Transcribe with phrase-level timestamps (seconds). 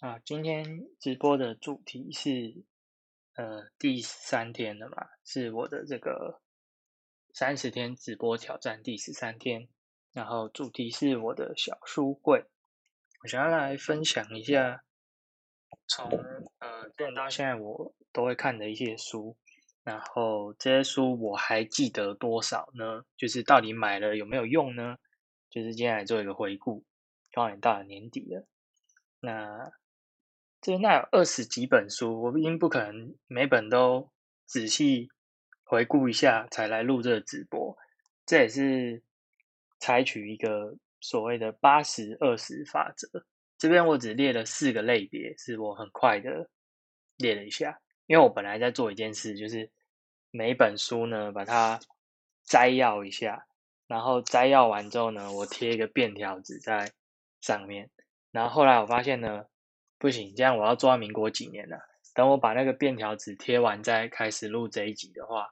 [0.00, 2.64] 啊，今天直播的主题是，
[3.34, 6.40] 呃，第三天了嘛，是我的这个
[7.34, 9.68] 三十天直播挑战第十三天，
[10.14, 12.46] 然后主题是我的小书柜，
[13.22, 14.82] 我想要来分享一下，
[15.86, 16.08] 从
[16.60, 19.36] 呃，之前到现在我都会看的一些书，
[19.84, 23.04] 然后这些书我还记得多少呢？
[23.18, 24.96] 就是到底买了有没有用呢？
[25.50, 26.86] 就是今天来做一个回顾，
[27.32, 28.46] 刚好也到了年底了，
[29.20, 29.70] 那。
[30.60, 34.10] 这那有二十几本书，我应不可能每本都
[34.44, 35.08] 仔细
[35.64, 37.78] 回顾一下才来录这个直播。
[38.26, 39.02] 这也是
[39.78, 43.24] 采取一个所谓的八十二十法则。
[43.56, 46.50] 这边我只列了四个类别，是我很快的
[47.16, 47.80] 列了一下。
[48.06, 49.70] 因为我本来在做一件事，就是
[50.30, 51.80] 每本书呢把它
[52.44, 53.46] 摘要一下，
[53.86, 56.92] 然后摘要完之后呢，我贴一个便条纸在
[57.40, 57.88] 上面。
[58.30, 59.46] 然后后来我发现呢。
[60.00, 61.78] 不行，这样我要做到民国几年了？
[62.14, 65.50] 等我把那个便条纸贴完再开始录这一集的话，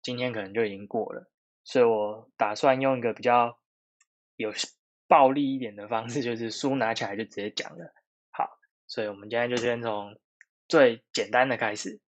[0.00, 1.30] 今天可能就已经过了。
[1.64, 3.60] 所以我打算用一个比较
[4.36, 4.50] 有
[5.06, 7.92] 暴力一点的方式，就是书拿起来就直接讲了。
[8.30, 8.48] 好，
[8.86, 10.18] 所以我们今天就先从
[10.66, 12.00] 最简单的开始。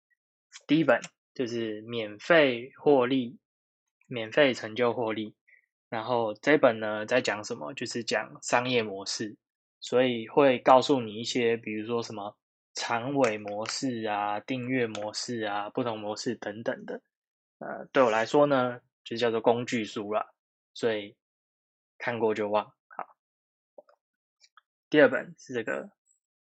[0.69, 1.01] 第一本
[1.35, 3.41] 就是免费获利，
[4.07, 5.35] 免费成就获利。
[5.89, 7.75] 然后这本呢在讲什么？
[7.75, 9.37] 就是讲商业模式。
[9.81, 12.37] 所以会告诉你一些，比如说什么
[12.75, 17.01] 长尾模式啊、订阅模式啊、不同模式等等的。
[17.59, 20.35] 呃，对我来说呢，就叫做工具书了。
[20.75, 21.17] 所以
[21.99, 22.65] 看过就忘。
[22.89, 23.17] 好，
[24.91, 25.91] 第二本是这个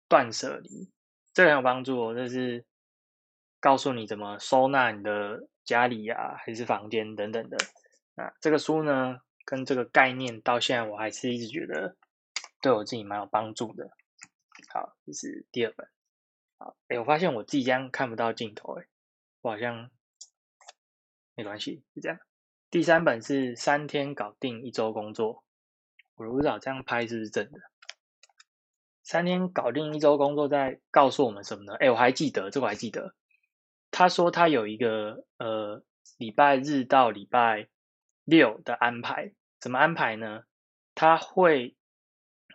[0.07, 0.91] 断舍离，
[1.33, 2.15] 这很有帮助哦。
[2.15, 2.63] 这是
[3.59, 7.57] 告诉你怎么收纳你的家里啊，还是房间等等的。
[8.15, 11.97] 啊，这个书呢，跟这个概念到现在我还是一直觉得。
[12.63, 13.91] 对我自己蛮有帮助的。
[14.69, 15.85] 好，这是第二本。
[16.57, 18.85] 好，哎，我发现我自己这样看不到镜头，哎，
[19.41, 19.91] 我好像
[21.35, 22.17] 没关系，是这样。
[22.71, 25.43] 第三本是三天搞定一周工作，
[26.15, 27.59] 我不知道这样拍是不是真的。
[29.03, 31.75] 三天搞定一周工作，在告诉我们什么呢？
[31.75, 33.13] 哎，我还记得这我，还记得。
[33.91, 35.83] 他说他有一个呃
[36.17, 37.67] 礼拜日到礼拜
[38.23, 40.45] 六的安排，怎么安排呢？
[40.95, 41.75] 他会。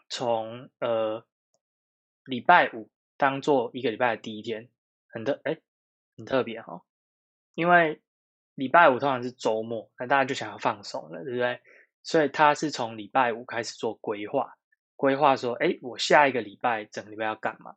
[0.08, 1.24] 从呃
[2.24, 4.68] 礼拜五当做一个礼拜的第一天，
[5.08, 5.58] 很特哎
[6.16, 6.82] 很特别哈，
[7.54, 8.00] 因为
[8.54, 11.60] 礼拜五通常是周末，那大家就想要放松了，对不对？
[12.02, 14.56] 所以他是从礼拜五开始做规划，
[14.96, 17.74] 规划说，哎，我下一个礼拜整个礼拜要干嘛？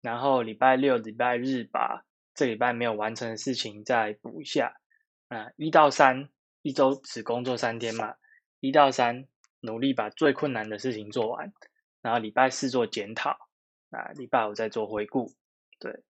[0.00, 2.04] 然后礼拜六、礼拜日把
[2.34, 4.80] 这礼拜没有完成的事情再补一下。
[5.28, 6.28] 啊，一到三
[6.62, 8.14] 一周只工作三天嘛，
[8.60, 9.26] 一到三。
[9.60, 11.52] 努力把最困难的事情做完，
[12.00, 13.30] 然后礼拜四做检讨，
[13.90, 15.32] 啊，礼拜五再做回顾。
[15.80, 16.04] 对，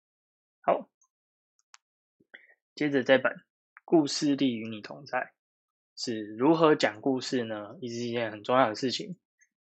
[0.61, 0.89] 好，
[2.75, 3.33] 接着这本
[3.85, 5.19] 《故事力与你同在》
[5.97, 7.77] 是如何讲故事呢？
[7.81, 9.17] 也是一件很重要的事情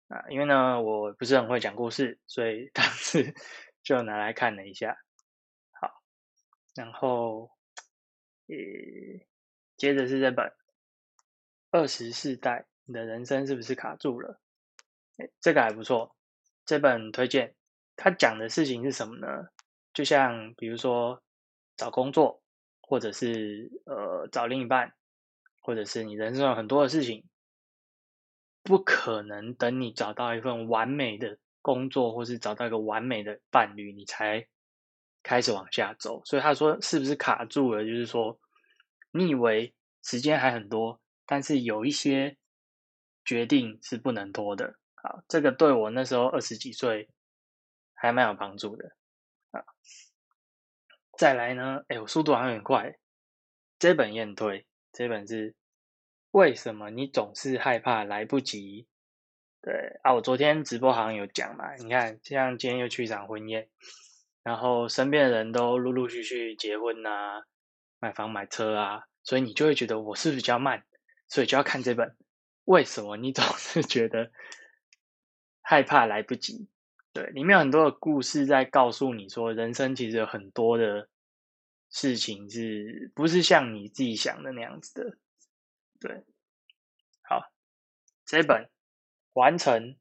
[0.07, 3.33] 啊，因为呢，我不是很会讲故事，所以 当时
[3.81, 4.97] 就拿来看了一下。
[5.71, 6.03] 好，
[6.75, 7.49] 然后，
[8.47, 8.55] 呃，
[9.77, 10.45] 接着是这本
[11.71, 12.65] 《二十世代》。
[12.93, 14.39] 你的人生是不是卡住了？
[15.17, 16.15] 哎，这个还不错，
[16.63, 17.55] 这本推荐。
[17.95, 19.47] 他讲的事情是什么呢？
[19.95, 21.23] 就像比如说
[21.75, 22.43] 找工作，
[22.81, 24.93] 或者是呃找另一半，
[25.59, 27.25] 或者是你人生有很多的事情，
[28.61, 34.47] 不可能等你找到一份完美的工作，或是找到一个完美的伴侣，你才
[35.23, 36.23] 开始往下走。
[36.25, 37.83] 所以他说，是不是卡住了？
[37.83, 38.39] 就是说，
[39.09, 39.73] 你以为
[40.03, 42.37] 时间还很多，但是有一些。
[43.25, 47.09] 决定是不能拖的，好，这个对我那时候二十几岁
[47.93, 48.95] 还蛮有帮助的
[49.51, 49.63] 啊。
[51.17, 52.97] 再来呢，哎，我速度好像有点快，
[53.79, 55.55] 这本也很推，这本是
[56.31, 58.87] 为什么你总是害怕来不及？
[59.61, 63.69] 对啊，我昨天直播好像有讲嘛，你看，像今天又去一场婚宴，
[64.43, 67.45] 然后身边的人都陆陆续续结婚啊，
[67.99, 70.83] 买房买车啊，所以你就会觉得我是比较慢，
[71.29, 72.17] 所以就要看这本。
[72.65, 74.31] 为什么你总 是觉得
[75.61, 76.67] 害怕来不及？
[77.11, 81.07] 对，里面有很多的故事在告诉你说，人生其实有很多的
[81.89, 85.17] 事情是不是像你自己想的那样子的？
[85.99, 86.23] 对，
[87.21, 87.51] 好，
[88.25, 88.69] 这本
[89.33, 89.95] 完成，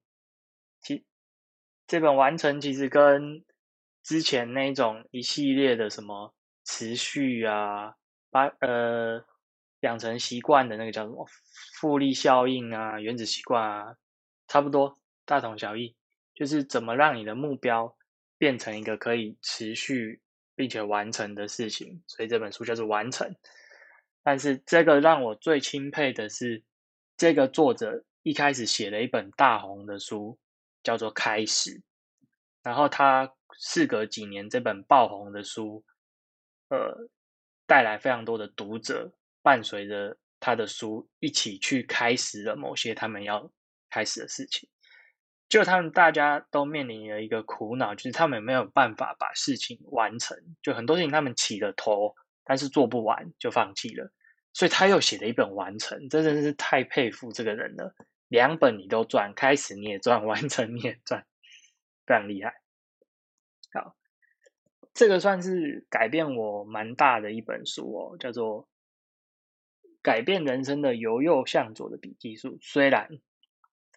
[0.81, 1.05] 其
[1.87, 3.45] 这本完成其实跟
[4.03, 7.97] 之前那种一系列的什么持续啊，
[8.31, 9.25] 把呃。
[9.83, 11.25] 养成习惯的那个叫什么
[11.75, 13.97] 复利效应啊，原子习惯啊，
[14.49, 15.95] 差不多大同小异，
[16.35, 17.97] 就是怎么让你的目标
[18.39, 20.21] 变成一个可以持续
[20.55, 23.35] 并且完成的事情，所以这本书叫做完成。
[24.23, 26.63] 但是这个让我最钦佩的是，
[27.17, 30.39] 这个作者一开始写了一本大红的书，
[30.85, 31.71] 叫做《开始》，
[32.63, 35.85] 然后他事隔几年，这本爆红的书，
[36.69, 37.09] 呃，
[37.67, 43.51] 带来非常多的读者，伴随着他的书一起去开始了某些他们要
[43.91, 44.69] 开始的事情。
[45.49, 50.35] 就他们大家都面临了一个苦恼，就是他们没有办法把事情完成。
[50.63, 54.11] 就很多事情他们起了头，但是做不完就放弃了。
[54.55, 57.95] 所以他又写了一本《完成》，真的是太佩服这个人了。
[58.29, 61.27] 两本你都赚，开始你也赚， 完成你也赚，
[62.07, 62.55] 非常厉害。
[63.75, 63.95] 好，
[64.95, 68.65] 这个算是改变我蛮大的一本书哦，叫做
[70.03, 72.57] 《改变人生的由右向左的笔记术》。
[72.61, 73.09] 虽然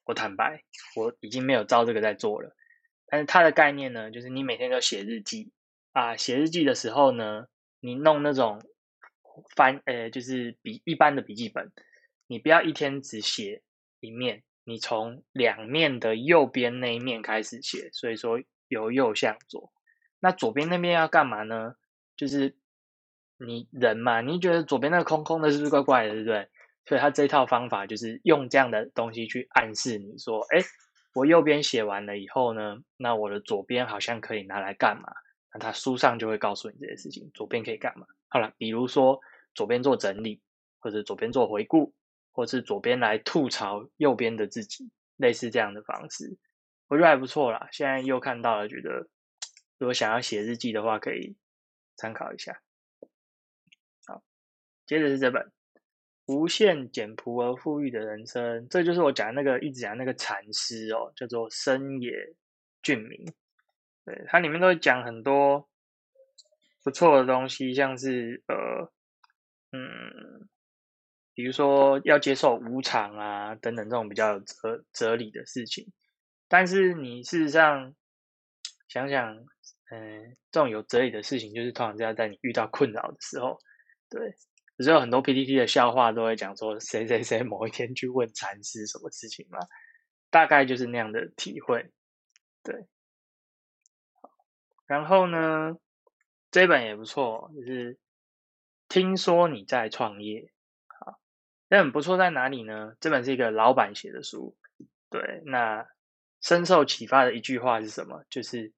[0.05, 0.63] 我坦白，
[0.95, 2.55] 我已经没有照这个在做了。
[3.07, 5.51] 但是它的概念呢，就是你每天都写日记
[5.91, 7.47] 啊，写日记的时候呢，
[7.79, 8.61] 你弄那种
[9.55, 11.71] 翻，呃，就是笔一般的笔记本，
[12.27, 13.61] 你不要一天只写
[13.99, 17.89] 一面，你从两面的右边那一面开始写。
[17.93, 19.71] 所以说由右向左，
[20.19, 21.75] 那左边那边要干嘛呢？
[22.17, 22.55] 就是
[23.37, 26.47] 你人嘛，你觉得左边那个空空的，是不是怪怪的，对不对？
[26.85, 30.61] 所以他这套方法就是用这样的东西去暗示你说，哎，
[31.13, 35.11] 我右边写完了以后呢，那我的左边好像可以拿来干嘛？
[35.51, 38.05] 那他书上就会告诉你这些事情，左边可以干嘛？
[38.27, 39.19] 好了，比如说
[39.53, 40.41] 左边做整理，
[40.79, 41.93] 或者左边做回顾，
[42.31, 46.37] 或是左边来吐槽右边的自己，类似这样的方式，
[46.87, 47.67] 我觉得还不错啦。
[47.71, 49.07] 现在又看到了，觉得
[49.79, 51.35] 如果想要写日记的话，可以
[51.95, 52.61] 参考一下。
[54.85, 55.51] 接着是这本。
[56.27, 62.11] 无限简朴而富裕的人生，这就是我讲那个一直讲那个禅师哦，叫做深野
[62.81, 63.31] 俊明。
[64.03, 65.69] 对，它里面都会讲很多
[66.83, 68.91] 不错的东西，像是呃，
[69.71, 70.49] 嗯，
[71.35, 75.91] 比如说要接受无常啊等等这种比较有哲哲理的事情。
[76.47, 77.93] 但是你事实上
[78.87, 79.37] 想想，
[79.91, 83.59] 嗯，这种有哲理的事情，就是通常是要在你遇到困扰的时候，
[84.09, 84.33] 对。
[84.77, 89.59] 只是有很多 PPT 的笑话都会讲说谁谁谁某一天去问禅师什么事情嘛，
[90.29, 91.91] 大概就是那样的体会。
[92.61, 92.85] 对，
[94.85, 95.77] 然后呢，
[96.51, 97.97] 这本也不错，就是
[98.89, 100.51] 听说你在创业，
[100.87, 101.19] 好，
[101.69, 102.95] 那很不错在哪里呢？
[102.99, 104.57] 这本是一个老板写的书，
[105.09, 105.87] 对，那
[106.41, 108.25] 深受启发的一句话是什么？
[108.29, 108.73] 就是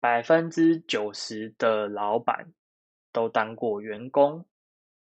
[0.00, 2.54] 百分之九十的老板
[3.12, 4.46] 都当过员工。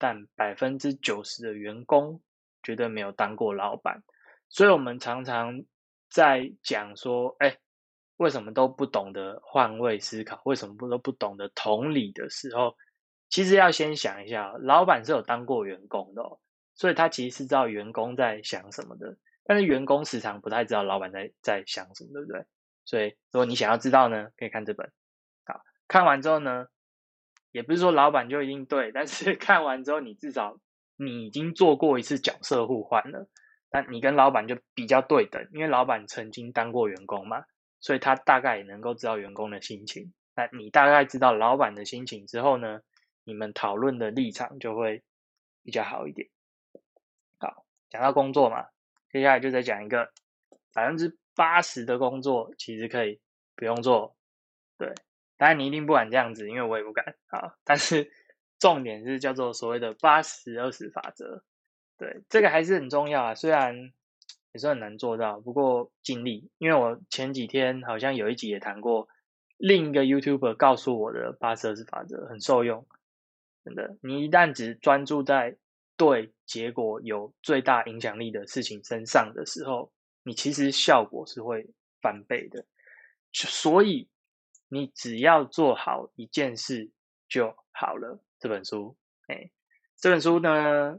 [0.02, 2.20] 但百分之九十的员工
[2.64, 4.02] 绝对没有当过老板，
[4.50, 5.62] 所以我们常常
[6.10, 7.60] 在讲说，哎，
[8.18, 10.42] 为什么都不懂得换位思考？
[10.44, 12.76] 为什么不都不懂得同理的时候，
[13.30, 16.24] 其实要先想一下，老板是有当过员工的，
[16.74, 19.16] 所以他其实是知道员工在想什么的。
[19.44, 22.44] 但是员工时常不太知道老板在在想什么，对不对？
[22.86, 24.92] 所以如果你想要知道呢，可以看这本。
[25.46, 26.66] 好，看完之后呢？
[27.52, 30.58] 也不是说老板就一定对，但是 看完之后，你至少
[30.96, 33.28] 你已经做过一次角色互换了，
[33.72, 37.44] 那你跟老板就比较对等，因为老板曾经当过员工嘛，
[37.80, 40.14] 所以他大概也能够知道员工的心情。
[40.36, 42.82] 那你大概知道老板的心情之后呢，
[43.26, 45.04] 你们讨论的立场就会
[45.64, 46.30] 比较好一点。
[47.38, 48.66] 好，讲到工作嘛，
[49.12, 50.10] 接下来就再讲一个
[50.74, 53.20] 百分之八十的工作其实可以
[53.56, 54.16] 不用做，
[54.78, 54.94] 对。
[55.42, 57.56] 当然你一定不敢这样子，因为我也不敢啊。
[57.64, 58.12] 但是
[58.60, 61.42] 重点是叫做所谓的八十二十法则，
[61.98, 63.34] 对这个还是很重要啊。
[63.34, 63.92] 虽然
[64.54, 66.52] 也是很难做到，不过尽力。
[66.60, 69.08] 因为我前几天好像有一集也谈过，
[69.58, 72.86] 另一个 YouTuber 告诉我的八十二十法则很受用。
[73.66, 75.58] 真的，你一旦只专注在
[75.98, 81.68] 对结果有最大影响力的事情身上的时候，你其实效果是会
[82.00, 82.64] 翻倍的。
[83.34, 84.08] 所以。
[84.74, 86.90] 你只要做好一件事
[87.28, 88.24] 就好了。
[88.40, 88.96] 这本书，
[89.28, 89.52] 哎，
[89.98, 90.98] 这本书呢，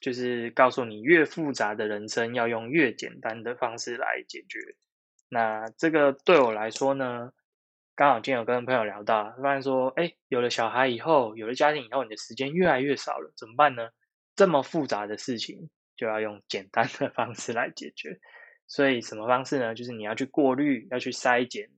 [0.00, 4.58] 就是告诉你，越复杂的人生要用越简单的方式来解决。
[5.28, 7.32] 那这个对我来说呢，
[7.94, 13.90] 刚好今天有跟朋友聊到，发现说，哎，有了小孩以后，有了家庭以后，你的时间越来越少了，怎么办呢？
[14.34, 18.18] 这么复杂的事情，就要用简单的方式来解决。
[18.66, 19.76] 所以，什么方式呢？
[19.76, 21.70] 就是你要去过滤，要去筛减。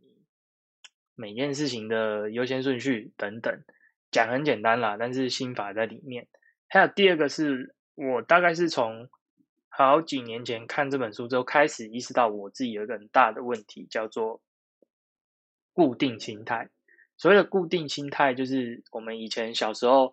[1.17, 3.65] 每件事情的优先顺序等等，
[4.11, 6.29] 讲很简单啦，但是心法在里面。
[6.69, 9.09] 还有第二个是我大概是从
[9.69, 14.41] 好几年前看这本书之后，开始意识到我自己有一个很大的问题，叫做
[15.73, 16.69] 固定心态。
[17.17, 20.13] 所谓的固定心态，就是我们以前小时候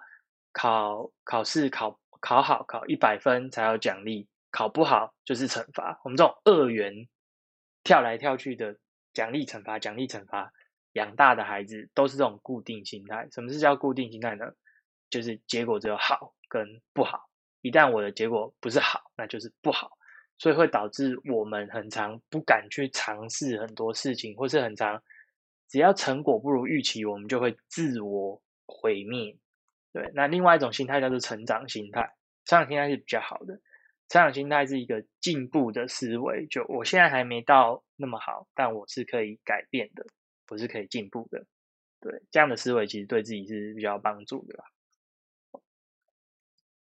[0.53, 5.99] 考考试考考好考一百分才有奖励，考不好就是惩罚。
[6.05, 7.07] 我们这种二元
[7.83, 8.77] 跳来跳去的
[9.11, 10.53] 奖励惩罚奖励惩罚
[10.93, 13.27] 养大的孩子，都是这种固定心态。
[13.31, 14.45] 什么是叫固定心态呢？
[15.09, 17.29] 就是结果只有好跟不好。
[17.61, 19.91] 一旦我的结果不是好，那就是不好，
[20.37, 25.01] 所以会导致我们很常不敢去尝试很多事情，或是很常
[25.69, 29.37] 只要成果不如预期，我们就会自我毁灭。
[29.93, 32.01] 对，那另外一种心态叫做成长心态，
[32.45, 33.61] 成长心态是比较好的。
[34.09, 40.05] 成长心态是一个进步的思维，就我现在还没到那么好，但我是可以改变的，
[40.49, 41.45] 我是可以进步的。
[41.99, 44.65] 对，这样的思维其实对自己是比较帮助的啦。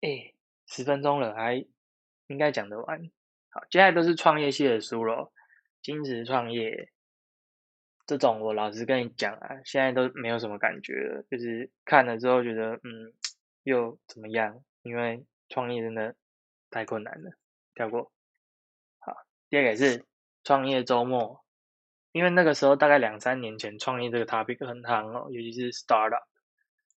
[0.02, 0.32] 哎。
[0.68, 1.64] 十分钟了，还
[2.26, 3.12] 应该讲得完。
[3.50, 5.32] 好，接下来都是创业系的书咯。
[5.84, 6.90] 金石创业
[8.08, 11.24] 这种，我老实跟你讲啊，现在都没有什么感觉了。
[11.30, 13.14] 就是看了之后觉得，嗯，
[13.62, 14.64] 又怎么样？
[14.82, 16.16] 因为创业真的
[16.72, 17.34] 太困难了，
[17.76, 18.12] 跳过。
[18.98, 19.16] 好，
[19.52, 20.04] 第二个是
[20.44, 21.45] 创业周末，
[22.16, 26.24] 因为那个时候大概两三年前，创业这个 topic 很夯哦，尤其是 startup。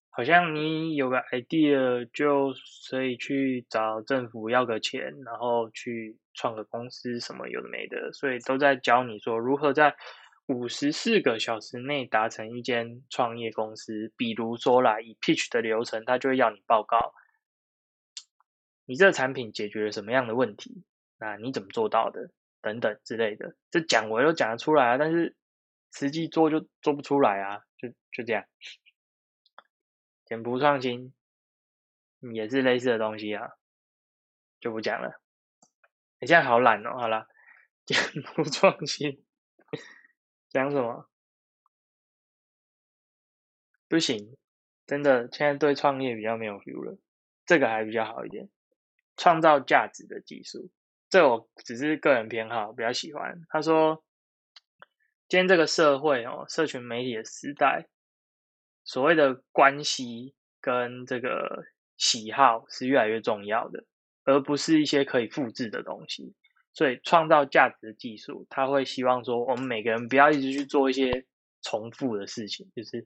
[0.09, 9.93] 好像你有个 idea 就所以去找政府要个钱，然后去创个公司，什么有的没的，所以都在教你说如何在
[10.45, 14.13] 五十四个小时内达成一间创业公司。
[14.15, 17.13] 比如说啦，以 pitch 的流程，他就会要你报告，
[18.85, 20.85] 你这个产品解决了什么样的问题，
[21.19, 22.29] 那你怎么做到的，
[22.61, 23.55] 等等之类的。
[23.71, 25.35] 这讲我都讲得出来啊，但是
[25.91, 28.45] 实际做就做不出来啊，就就这样。
[30.25, 31.13] 简朴创新
[32.33, 33.51] 也是类似的东西啊，
[34.59, 35.21] 就不讲了。
[36.19, 37.27] 你现在好懒哦，好了，
[37.85, 39.25] 简朴创新
[40.49, 41.09] 讲什么？
[43.87, 44.37] 不行，
[44.85, 46.99] 真的，现在对创业比较没有 feel 了。
[47.45, 48.47] 这个还比较好一点，
[49.17, 50.69] 创造价值的技术，
[51.09, 53.41] 这我只是个人偏好，比较喜欢。
[53.49, 54.03] 他说，
[55.27, 57.87] 今天这个社会哦，社群媒体的时代。
[58.85, 61.63] 所谓的关系跟这个
[61.95, 63.85] 喜好是越来越重要的，
[64.23, 66.33] 而不是一些可以复制的东西。
[66.73, 71.25] 所以创造价值的技术，他会希望说，我们每个人不要一直去做一些
[71.61, 73.05] 重复的事情，就是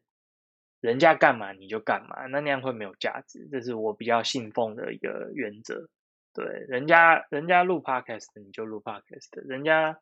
[0.80, 3.48] 人家干嘛你就干嘛，那那样会没有价值。
[3.52, 5.90] 这是我比较信奉的一个原则。
[6.34, 10.00] 对，人家人家录 podcast 你就录 podcast，人家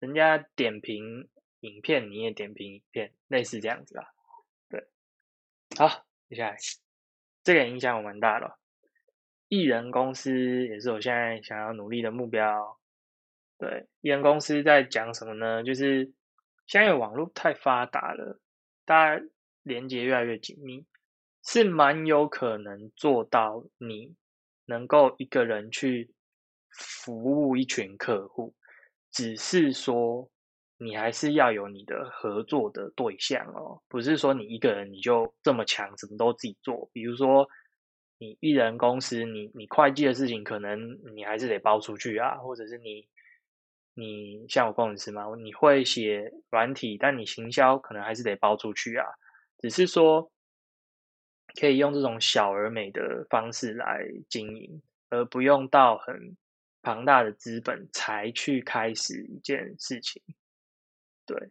[0.00, 1.28] 人家点评
[1.60, 4.06] 影片你也点评影片，类似这样子啊。
[5.78, 6.56] 好，接下来
[7.44, 8.58] 这个影响我蛮大的，
[9.46, 12.80] 艺人公司也是我现在想要努力的目标。
[13.56, 15.62] 对，艺人公司在讲什么呢？
[15.62, 16.12] 就是
[16.66, 18.40] 现在网络太发达了，
[18.84, 19.24] 大家
[19.62, 20.84] 连接越来越紧密，
[21.44, 24.16] 是蛮有可能做到你
[24.70, 26.10] 能够一个人去
[26.70, 28.54] 服务一群客户，
[29.12, 30.30] 只是说。
[30.82, 36.88] 你还是要有你的合作的对象哦，不是说你一个人你就这么强，什么都自己做。
[36.94, 37.46] 比如说
[38.16, 43.06] 你艺人公司，你你会计的事情可能你还是得包出去啊，或者是你
[43.92, 49.04] 你像我工程师嘛，你会写软体，但你行销可能还是得包出去啊。
[49.58, 50.32] 只是说
[51.58, 56.36] 可以用这种小而美的方式来经营，而不用到很
[56.82, 60.22] 庞大的资本才去开始一件事情。
[61.26, 61.50] 对，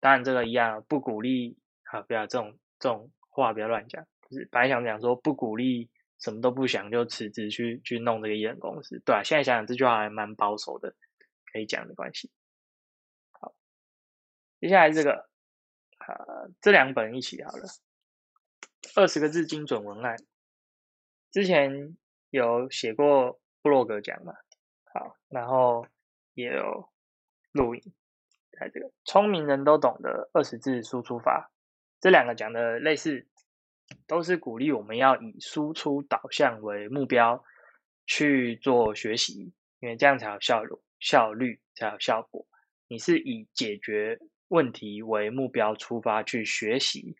[0.00, 4.06] 当然这个一样不鼓励啊，不要这种这种话不要乱讲。
[4.30, 5.88] 就是本来想讲说不鼓励，
[6.18, 10.94] 什么都不想就辞职去去弄这个艺人公司，对啊，现在想想这句话还蛮保守的，
[11.52, 12.30] 可以讲的关系。
[13.30, 13.54] 好，
[14.60, 15.28] 接下来这个
[15.98, 16.14] 啊，
[16.60, 17.64] 这两本一起好了，
[18.94, 20.16] 二十个字精准文案，
[21.30, 21.96] 之前
[22.30, 24.34] 有写过布洛格讲嘛，
[24.92, 25.86] 好，然后
[26.34, 26.88] 也有
[27.52, 27.82] 录影。
[28.52, 31.52] 在这个聪明人都懂的二十字输出法，
[32.00, 33.28] 这两个讲的类似，
[34.06, 37.44] 都是鼓励我们要以输出导向为目标
[38.06, 42.46] 去做学习，因为这样才有效率，效率才有效果。
[42.88, 44.18] 你是以解决
[44.48, 47.16] 问题为目标出发去学习，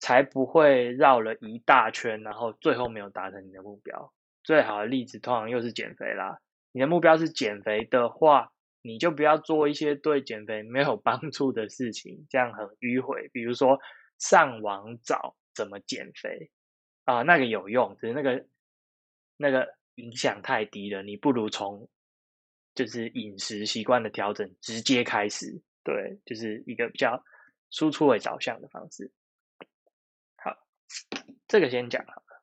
[0.00, 4.12] 才不会绕了一大圈，然后最后没有达成你的目标。
[4.42, 6.40] 最好的例子通常又是减肥啦，
[6.72, 8.52] 你的目标是减肥的话。
[8.82, 13.28] 你就不要做一些对减肥没有帮助的事情，这样很迂回。
[13.30, 13.78] 比如说
[14.18, 16.50] 上网找怎么减肥
[17.04, 18.46] 啊，那个有用，只是那个
[19.36, 21.02] 那个影响太低了。
[21.02, 21.90] 你不如从
[22.74, 27.22] 就是饮食习惯的调整直接开始，对，就是一个比较
[27.68, 29.12] 输出为导向的方式。
[31.48, 32.42] 这个先讲好了。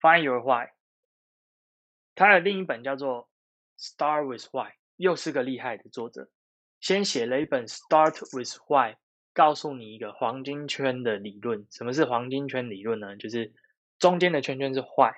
[0.00, 0.70] Find Your Why，
[2.14, 3.28] 他的另一本叫做
[3.78, 6.28] Start with Why，又是个厉害的作者，
[6.80, 8.96] 先写了一本 Start with Why，
[9.32, 11.66] 告诉你一个黄金圈的理论。
[11.70, 13.16] 什么是黄金圈理论呢？
[13.16, 13.52] 就是
[13.98, 15.14] 中间的圈圈是 Why，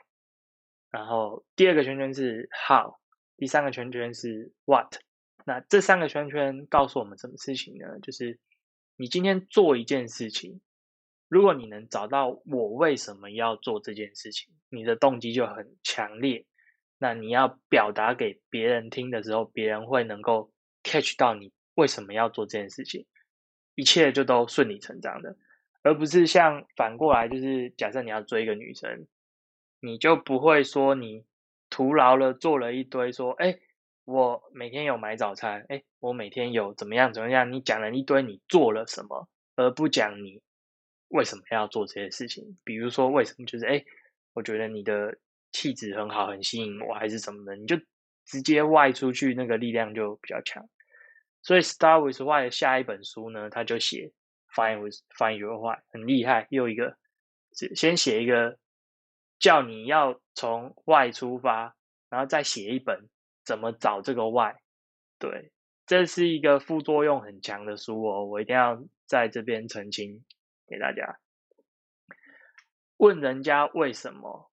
[0.91, 2.97] 然后第二个圈圈是 How，
[3.37, 4.97] 第三个圈圈是 What。
[5.45, 7.99] 那这三个圈圈告诉我们什么事情呢？
[8.01, 8.39] 就是
[8.97, 10.61] 你今天做一件事情。
[11.29, 16.47] 如果你能找到我为什么要做这件事情，你的动机就很强烈。
[16.99, 20.51] 那你要表达给别人听的时候，别人会能够
[20.83, 23.07] catch 到你为什么要做这件事情，
[23.77, 25.37] 一切就都顺理成章的，
[25.83, 29.07] 而不是像反过来，就是假设你要追一个女生，
[29.81, 31.25] 你就不会说你
[31.71, 33.61] 徒劳了做了一堆，说哎，
[34.05, 40.41] 我每天有买早餐，哎，我每天有怎么样怎么样，你讲了一堆你做了什么，而不讲你。
[41.09, 42.59] 为什么要做这些事情？
[42.65, 43.85] 比如说，为什么就是哎，
[44.35, 45.19] 我觉得你的
[45.53, 47.57] 气质很好，很吸引我，还是什么的？
[47.57, 47.77] 你就
[48.27, 50.69] 直接外出去，那个力量就比较强。
[51.43, 54.13] 所以 Star with Why 的下一本书呢，他就写
[54.55, 56.47] Find with Find Your Why，很厉害。
[56.51, 56.99] 又一个，
[57.75, 58.59] 先写一个
[59.39, 61.75] 叫你要从外出发，
[62.11, 63.09] 然后再写一本
[63.45, 64.57] 怎么找这个 Why。
[65.19, 65.53] 对，
[65.87, 70.23] 这是一个副作用很强的书哦，我一定要在这边澄清。
[70.69, 71.19] 给大家
[72.97, 74.51] 问人家为什么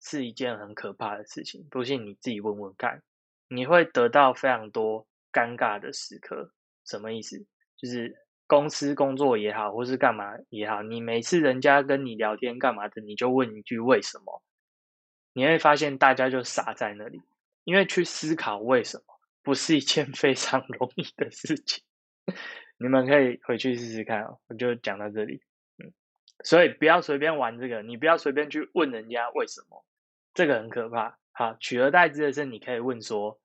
[0.00, 3.02] 是一件很可怕的事情，不信你自己问问看，
[3.48, 6.52] 你会得到非常多尴尬的时刻。
[6.84, 7.46] 什么意思？
[7.76, 8.12] 就是
[8.46, 14.42] 公司工作也好，或是干嘛也好，你每次人家跟你聊天干嘛的，你就问一句为什么，
[15.32, 17.20] 你会发现大家就傻在那里，
[17.64, 19.04] 因为去思考为什么
[19.42, 21.84] 不是一件非常容易的事情。
[22.78, 25.40] 你们可以回去试试看哦，我就讲到这里。
[26.44, 29.84] 所以不要随便玩这个，你不要随便去问人家为什么，
[30.34, 31.18] 这个很可怕。
[31.32, 33.40] 好，取而代之的是，你可以问说：“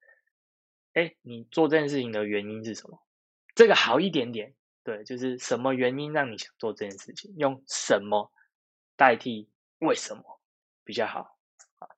[0.93, 3.01] 哎，你做这件事情的原因是什么？”
[3.55, 7.33] 这个好一点点，对，就是什么原因让你想做这件事情？
[7.37, 8.31] 用什么
[8.95, 10.41] 代替为什么
[10.83, 11.37] 比较好？
[11.79, 11.89] 好，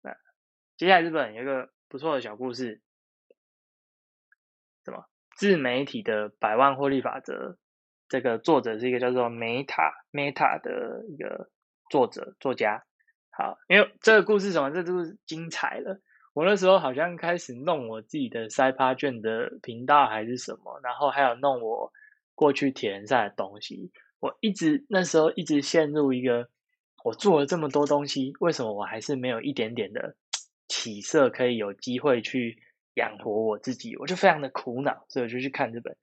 [0.00, 0.16] 那
[0.76, 2.80] 接下来日本有一个不错的小故事，
[4.84, 5.06] 什么
[5.36, 7.58] 自媒体的百万获利法则。
[8.12, 11.48] 这个作者是一个叫做 Meta Meta 的一个
[11.88, 12.84] 作者作家。
[13.30, 15.98] 好，因为这个故事什么，这就是精彩了。
[16.34, 21.90] 我那时候好像开始弄我自己的塞趴卷的频道还是什么，然后还有弄我
[22.34, 23.90] 过去铁人赛的东西。
[24.20, 26.50] 我一直那时候一直陷入一个，
[27.04, 30.14] 我做了这么多东西，为什么我还是没有一点点的
[30.68, 32.58] 起色，可以有机会去
[32.96, 33.96] 养活我自己？
[33.96, 35.96] 我就非常的苦恼，所以我就去看这本。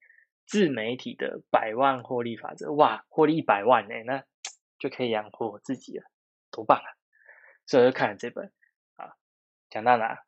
[0.49, 4.23] 自媒体的百万获利法则，哇，获利一百万呢，那
[4.79, 6.03] 就可以养活我自己了，
[6.49, 6.89] 多棒啊！
[7.67, 8.51] 所以我就看了这本，
[8.95, 9.13] 啊，
[9.69, 10.23] 讲到哪？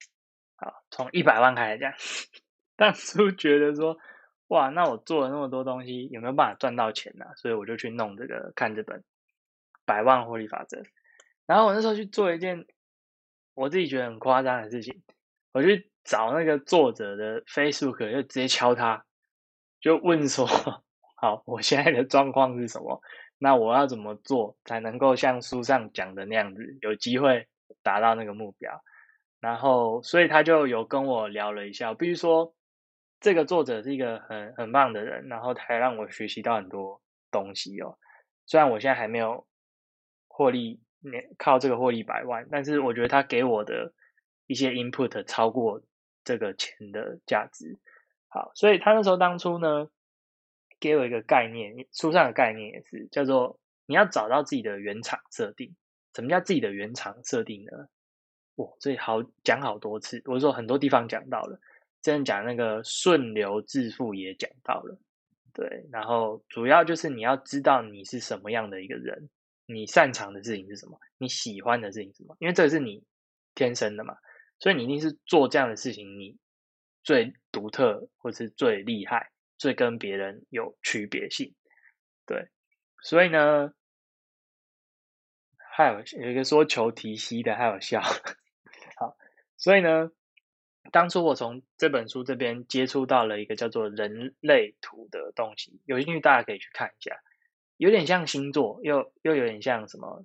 [0.58, 1.92] 啊，从一百万开始讲。
[2.78, 3.98] 当初觉得说，
[4.50, 7.26] 哇，那我做了那么多东西，有没有办法赚到钱呢？
[7.36, 9.04] 所以我就去弄这个，看这本
[9.86, 10.84] 百万获利法则。
[11.48, 12.68] 然后我那时候去做一件
[13.56, 15.02] 我自己觉得很夸张的事情，
[15.52, 19.04] 我去找那个作者的 Facebook，就直接敲他。
[19.82, 20.46] 就问说，
[21.18, 23.02] 好，我现在的状况是什么？
[23.40, 27.48] 那我要怎么做才能够像书上讲的那样子，有机会
[27.82, 28.84] 达到那个目标？
[29.40, 31.96] 然后，所以他就有跟我聊了一下。
[31.96, 32.54] 必须说，
[33.20, 37.98] 这个作者是一个很很棒的人，然后他让我学习到很多东西哦。
[38.46, 39.48] 虽然我现在还没有
[40.28, 40.80] 获利，
[41.40, 43.92] 靠这个获利百万，但是我觉得他给我的
[44.46, 45.82] 一些 input 超过
[46.24, 47.80] 这个钱的价值。
[48.34, 49.90] 好，所以他那时候当初呢，
[50.80, 55.76] 给我一个概念，书上的概念也是叫做你要找到自己的原厂设定。
[56.16, 57.72] 什么叫自己的原厂设定呢？
[58.56, 61.60] 哇，这好讲好多次，我说很多地方讲到了，
[62.02, 64.98] 真的讲那个顺流致富也讲到了，
[65.54, 69.30] 对，然后主要就是你要知道你是什么样的一个人，
[69.66, 73.04] 你擅长的事情是什么，你喜欢的事情是什么，因为这个是你
[73.56, 74.16] 天生的嘛，
[74.58, 76.38] 所以你一定是做这样的事情，你。
[77.04, 81.56] 最独特，或是最厉害，最跟别人有区别性，
[82.28, 82.48] 对，
[83.02, 83.74] 所以呢，
[85.58, 88.02] 还有有一个说求提息的，还有笑，
[88.98, 89.18] 好，
[89.58, 90.12] 所以呢，
[90.92, 97.20] 当初我从这本书这边接触到了一个叫做人类图的东西，有兴趣大家可以去看一下，
[97.78, 100.24] 有点像星座，又又有点像什么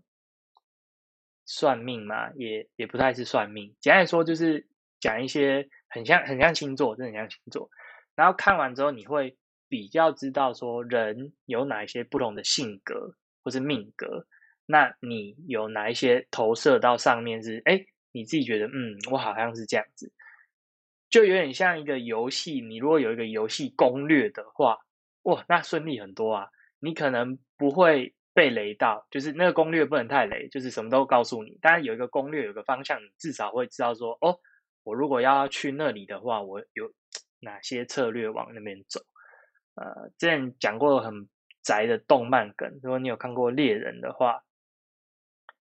[1.46, 4.68] 算命嘛，也也不太是算命，简单来说就是
[5.00, 5.70] 讲一些。
[5.88, 7.70] 很像很像星座，真的很像星座。
[8.14, 9.36] 然后看完之后，你会
[9.68, 14.26] 比较知道说人有哪一些不同的性格或是命格，
[14.64, 20.12] 那你有哪一些投射到上面是，哎，你自己觉得，嗯，我好像是这样子，
[21.10, 24.78] 就有点像一个游戏，你如果有一个游戏攻略的话，
[25.22, 26.48] 哇，那顺利很多啊，
[26.80, 34.38] 你可能不会被雷到，就是那个攻略不能太雷，就是什么都告诉你，当然有一个攻略，有个方向，你至少会知道说，哦，
[34.86, 36.92] 我如果要去那里的话，我有
[37.40, 39.00] 哪些策略往那边走。
[39.74, 41.28] 呃，之前讲过很
[41.64, 44.44] 宅的动漫梗，如果你有看过猎人的话，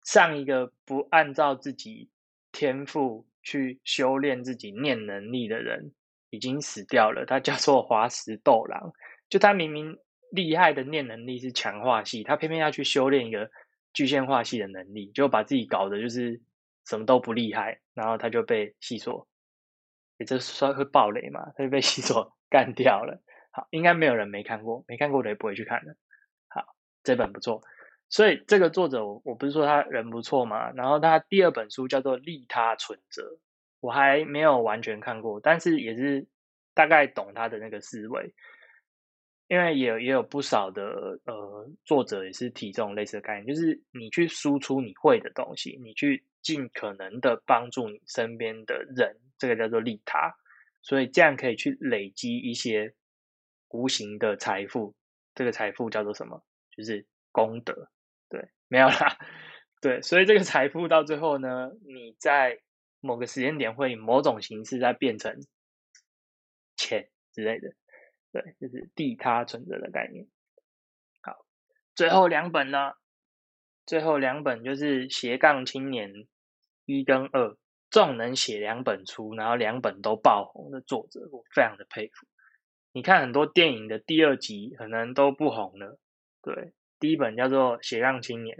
[0.04, 2.09] 上一个不按照自己
[2.52, 5.92] 天赋去修炼自己念能力的人
[6.31, 8.92] 已经死掉了，他叫做华石斗狼。
[9.28, 9.98] 就他明明
[10.31, 13.50] 厉害的念能力是强化系，他偏偏要去修炼一个
[13.92, 16.40] 具现化系的能力，就把自己搞得就是
[16.88, 19.29] 什么都不厉害，然后他就被细索，
[20.16, 21.53] 也这算会爆雷嘛？
[21.55, 23.22] 他就被细索 干掉了。
[23.51, 25.96] 好应该没有人没看过，没看过的也不会去看的。
[26.48, 27.62] 好，这本不错，
[28.09, 33.22] 所以这个作者我我不是说他人不错嘛，然后他第二本书叫做《利他存折》，
[33.81, 36.27] 我还没有完全看过，但是也是
[36.74, 38.35] 大概懂他的那个思维，
[39.48, 50.32] 因为也也有不少的呃作者也是提这种类似的概念，就是你去输出你会的东西，你去尽可能的帮助你身边的人，这个叫做利他，
[50.82, 52.94] 所以这样可以去累积一些。
[53.70, 54.94] 无形的财富，
[55.34, 56.42] 这个财富叫做什么？
[56.74, 57.90] 就是功德。
[58.30, 59.18] 对，没有啦。
[59.82, 62.58] 对，所以这个财富到最后呢，你在
[63.00, 65.38] 某个时间点会以某种形式再变成
[66.78, 67.68] 钱之类的。
[68.32, 70.26] 对，就是地他存折的概念。
[71.22, 71.44] 好，
[71.94, 72.92] 最后两本呢？
[73.86, 76.12] 最后两本就是斜杠青年
[76.84, 77.56] 一跟二，
[77.88, 82.26] 这种能写两本出，然后两本都爆红的作者，我非常的佩服。
[82.92, 85.98] 你看很多电影的第二集可能都不红了，
[86.42, 88.56] 对，第一本叫做《斜杠青年》，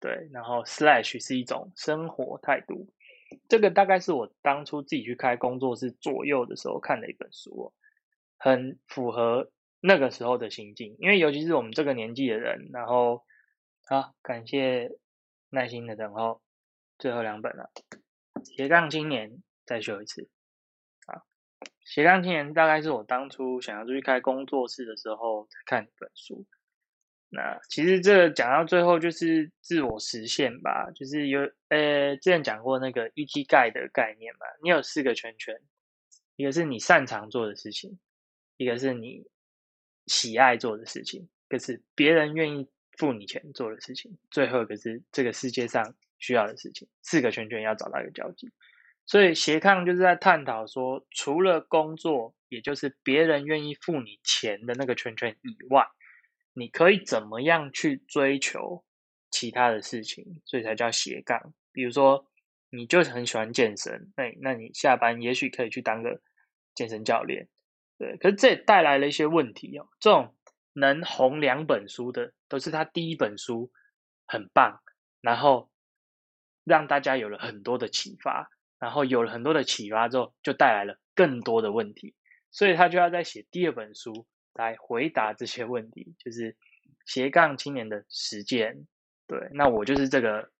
[0.00, 2.92] 对，然后 Slash 是一种生活态度，
[3.48, 7.72] 这个大概是我当初自己去开工作室左右的时候看的一本书，
[8.42, 13.24] 很符合那个时候的心境，因为尤其是我们这个年纪的人，然后
[13.86, 14.90] 好，感谢
[15.48, 16.42] 耐心的等候，
[16.98, 17.70] 最后两本了，
[18.44, 19.30] 《斜杠青年》
[19.64, 20.28] 再秀一次。
[21.84, 26.44] 斜杠青年大概是我当初想要出去开工作室的时候看一本书。
[27.28, 34.46] 那其实这讲到最后就是自我实现吧，就是有呃之前讲过那个 ET 盖的概念嘛。
[34.62, 35.60] 你有四个圈圈，
[36.36, 37.98] 一个是你擅长做的事情，
[38.56, 39.24] 一个是你
[40.06, 46.88] 喜爱做的事情，一个是别人愿意付你钱做的事情，最后一个是这个世界上需要的事情。
[47.02, 48.50] 四个圈圈要找到一个交集。
[49.04, 55.86] 所以斜杠就是在探讨说，除了工作，也就是别人愿意付你钱的那个圈圈以外，
[56.52, 58.84] 你可以怎么样去追求
[59.30, 60.40] 其他的事情？
[60.44, 61.52] 所以才叫斜杠。
[61.72, 62.30] 比如说，
[62.70, 66.20] 你就很喜欢健身，那那你下班也许可以去当个
[66.74, 67.48] 健身教练，
[67.98, 68.16] 对。
[68.18, 69.88] 可是这也带来了一些问题哦。
[70.00, 70.34] 这种
[70.72, 73.70] 能红两本书的，都是他第一本书
[74.26, 74.80] 很棒，
[75.20, 75.70] 然后
[76.64, 78.50] 让大家有了很多的启发。
[78.78, 82.16] 然后有了很多的启发之后，就带来了更多的问题，
[82.50, 86.56] 所以他就要再写第二本书来回答这些问题，就是
[87.06, 88.88] 斜杠青年的实践。
[89.28, 90.50] 对，那我就是这个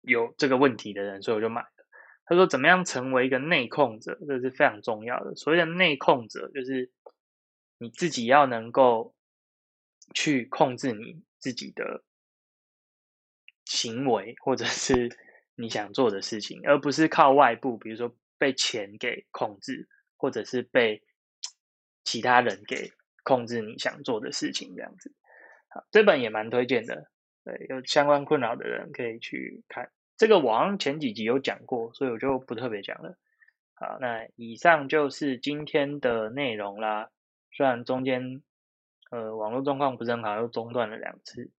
[0.00, 1.66] 有这个问题的人，所以我就买。
[2.28, 5.34] 他说，怎么样成为一个内控者，这是非常重要的。
[5.34, 6.90] 所谓的内控者，就是
[7.78, 9.14] 你自己要能够
[10.14, 12.04] 去控制你自己的
[13.64, 15.08] 行为，或者是。
[15.60, 21.02] 你想做的事情，而不是靠外部，比如说被钱给控制，或者是被
[22.04, 22.92] 其他人给
[23.24, 25.12] 控制你想做的事情，这样子。
[25.70, 27.10] 好，这本也蛮推荐的，
[27.42, 29.90] 对，有相关困扰的人可以去看。
[30.18, 33.16] 这个我前几集有讲过，所以我就不特别讲了。
[33.74, 37.10] 好，那以上就是今天的内容啦。
[37.52, 38.42] 虽然中间
[39.12, 41.52] 呃网络状况不是很好，又中断了两次。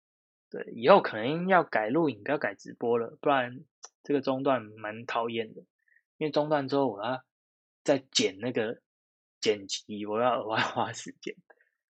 [0.50, 3.64] 对，以后可能要改录影，不要改直播了，不然
[4.04, 5.62] 这个中断蛮讨厌的。
[6.18, 7.24] 因为中断之后，我要
[7.86, 8.82] 再剪那个
[9.40, 11.34] 剪辑，我要额外花时间。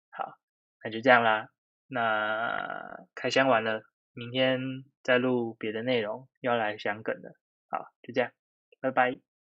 [0.08, 0.38] 好，
[0.82, 1.50] 那就这样啦。
[1.88, 3.82] 那开箱完了，
[4.14, 7.34] 明天再录别的内容，要来想梗的。
[7.68, 8.32] 好，就这样，
[8.80, 9.33] 拜拜。